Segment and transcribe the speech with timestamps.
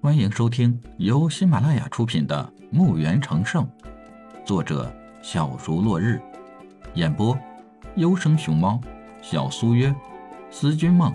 [0.00, 3.66] 欢迎收听由喜马拉雅出品的《墓园成圣》，
[4.46, 4.94] 作者
[5.24, 6.22] 小竹落日，
[6.94, 7.36] 演播
[7.96, 8.80] 优生熊猫、
[9.20, 9.92] 小苏约、
[10.52, 11.12] 思君梦、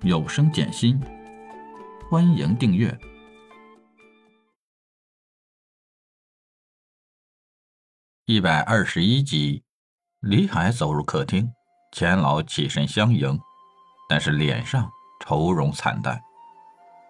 [0.00, 0.98] 有声简心。
[2.10, 2.98] 欢迎订阅
[8.24, 9.62] 一百二十一集。
[10.20, 11.52] 李海走入客厅，
[11.92, 13.38] 钱老起身相迎，
[14.08, 14.90] 但是脸上
[15.22, 16.18] 愁容惨淡。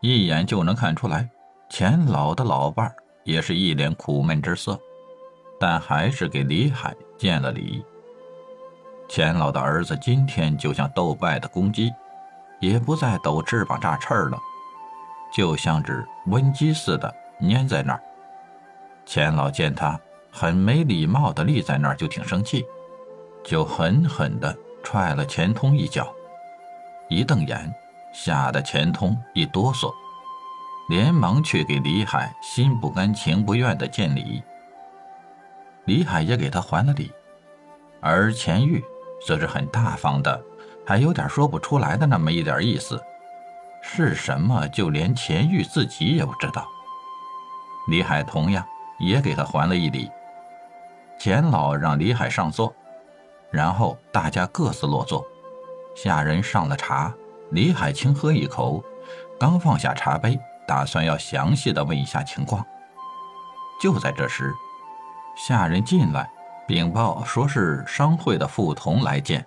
[0.00, 1.28] 一眼就能看出来，
[1.68, 2.94] 钱老的老伴儿
[3.24, 4.78] 也是一脸苦闷之色，
[5.58, 7.84] 但还是给李海见了礼。
[9.08, 11.92] 钱老的儿子今天就像斗败的公鸡，
[12.60, 14.38] 也不再抖翅膀炸翅了，
[15.32, 18.02] 就像只温鸡似的粘在那儿。
[19.06, 19.98] 钱老见他
[20.30, 22.64] 很没礼貌的立在那儿，就挺生气，
[23.44, 26.12] 就狠狠地踹了钱通一脚，
[27.08, 27.72] 一瞪眼。
[28.18, 29.92] 吓得钱通一哆嗦，
[30.88, 34.42] 连忙去给李海心不甘情不愿的见礼。
[35.84, 37.12] 李海也给他还了礼，
[38.00, 38.82] 而钱玉
[39.24, 40.42] 则是很大方的，
[40.86, 43.00] 还有点说不出来的那么一点意思，
[43.82, 46.66] 是什么就连钱玉自己也不知道。
[47.88, 48.66] 李海同样
[48.98, 50.10] 也给他还了一礼。
[51.18, 52.74] 钱老让李海上座，
[53.50, 55.22] 然后大家各自落座，
[55.94, 57.12] 下人上了茶。
[57.50, 58.82] 李海清喝一口，
[59.38, 62.64] 刚放下茶杯，打算要详细的问一下情况。
[63.80, 64.52] 就在这时，
[65.36, 66.28] 下人进来
[66.66, 69.46] 禀报，说是商会的副同来见。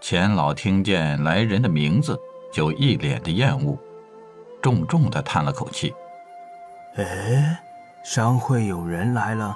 [0.00, 2.18] 钱老听见来人的名字，
[2.50, 3.76] 就一脸的厌恶，
[4.62, 5.94] 重重的叹了口气
[6.96, 7.60] ：“哎，
[8.02, 9.54] 商会有人来了，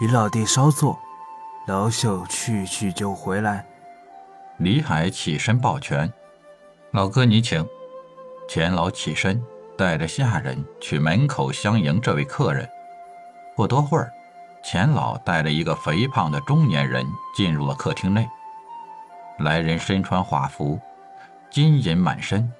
[0.00, 0.98] 李老弟稍坐，
[1.66, 3.66] 老朽去去就回来。”
[4.56, 6.10] 李海起身抱拳。
[6.92, 7.66] 老哥，你请。
[8.48, 9.44] 钱老起身，
[9.76, 12.66] 带着下人去门口相迎这位客人。
[13.54, 14.10] 不多会儿，
[14.64, 17.04] 钱老带着一个肥胖的中年人
[17.36, 18.26] 进入了客厅内。
[19.40, 20.80] 来人身穿华服，
[21.50, 22.50] 金银满身，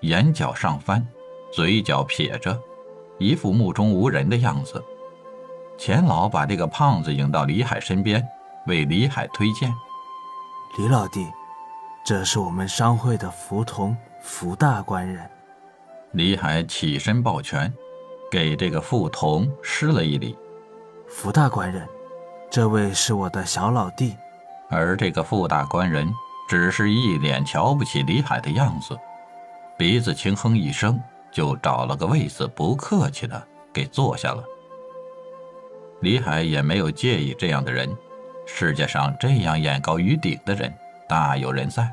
[0.00, 1.06] 眼角上翻，
[1.52, 2.60] 嘴角撇着，
[3.18, 4.84] 一副目中无人的样子。
[5.78, 8.26] 钱老把这个胖子引到李海身边，
[8.66, 9.72] 为李海推荐
[10.76, 11.24] ：“李老弟。”
[12.06, 15.28] 这是我们商会的福同福大官人，
[16.12, 17.74] 李海起身抱拳，
[18.30, 20.38] 给这个傅同施了一礼。
[21.08, 21.84] 福大官人，
[22.48, 24.14] 这位是我的小老弟。
[24.70, 26.08] 而这个傅大官人
[26.48, 28.96] 只是一脸瞧不起李海的样子，
[29.76, 31.02] 鼻子轻哼一声，
[31.32, 33.42] 就找了个位子，不客气的
[33.72, 34.44] 给坐下了。
[36.02, 37.92] 李海也没有介意这样的人，
[38.46, 40.72] 世界上这样眼高于顶的人。
[41.08, 41.92] 大有人在，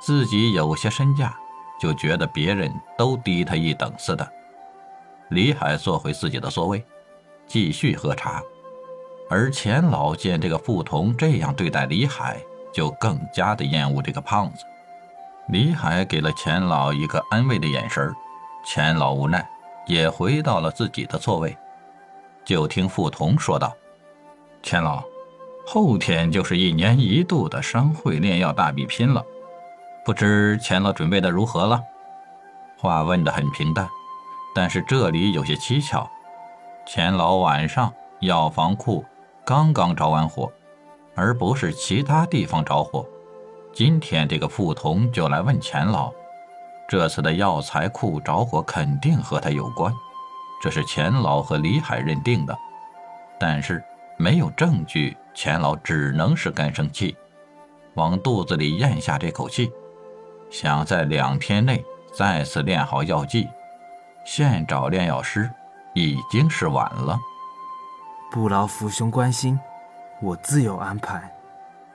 [0.00, 1.36] 自己有些身价，
[1.80, 4.28] 就觉得别人都低他一等似的。
[5.30, 6.84] 李海坐回自己的座位，
[7.46, 8.42] 继续喝茶。
[9.28, 12.40] 而钱老见这个傅同这样对待李海，
[12.72, 14.64] 就更加的厌恶这个胖子。
[15.48, 18.14] 李海给了钱老一个安慰的眼神
[18.64, 19.46] 钱老无奈，
[19.86, 21.56] 也回到了自己的座位。
[22.44, 23.74] 就听傅同说道
[24.62, 25.02] ：“钱老。”
[25.70, 29.22] 后天就是一年一度的商会炼药大比拼了，
[30.02, 31.78] 不知钱老准备的如何了？
[32.78, 33.86] 话问得很平淡，
[34.54, 36.10] 但是这里有些蹊跷。
[36.86, 39.04] 钱老晚上药房库
[39.44, 40.50] 刚刚着完火，
[41.14, 43.06] 而不是其他地方着火。
[43.74, 46.10] 今天这个副童就来问钱老，
[46.88, 49.92] 这次的药材库着火肯定和他有关，
[50.62, 52.56] 这是钱老和李海认定的，
[53.38, 53.84] 但是。
[54.20, 57.16] 没有证据，钱老只能是干生气，
[57.94, 59.70] 往肚子里咽下这口气，
[60.50, 63.46] 想在两天内再次练好药剂，
[64.26, 65.48] 现找炼药师
[65.94, 67.16] 已经是晚了。
[68.32, 69.56] 不劳父兄关心，
[70.20, 71.32] 我自有安排。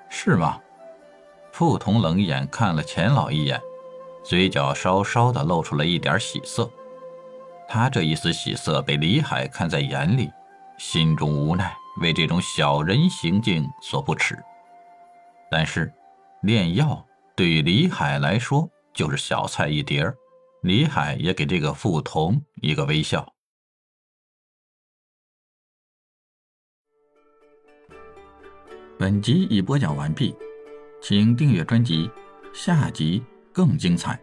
[0.07, 0.57] 是吗？
[1.51, 3.61] 傅彤冷眼看了钱老一眼，
[4.23, 6.69] 嘴角稍稍的露出了一点喜色。
[7.67, 10.31] 他这一丝喜色被李海看在眼里，
[10.77, 11.75] 心中无奈。
[11.97, 14.37] 为这种小人行径所不耻，
[15.49, 15.91] 但是
[16.41, 17.05] 炼药
[17.35, 20.15] 对于李海来说就是小菜一碟儿。
[20.61, 23.27] 李海也给这个傅同一个微笑。
[28.97, 30.33] 本集已播讲完毕，
[31.01, 32.09] 请订阅专辑，
[32.53, 34.17] 下集更精彩。